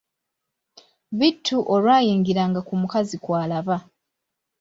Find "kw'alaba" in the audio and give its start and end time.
3.23-3.77